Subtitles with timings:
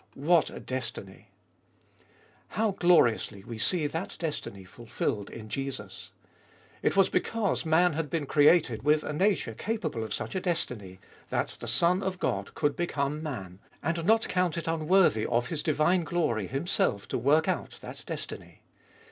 [0.15, 1.29] What a destiny!
[2.57, 6.09] How gloriously we see that destiny fulfilled in Jesus!
[6.81, 10.03] It IboUest of ail 73 was because man had been created with a nature capable
[10.03, 10.97] of such a destiny,
[11.29, 15.61] that the Son of God could become man, and not count it unworthy of His
[15.61, 18.63] divine glory Himself to work out that destiny.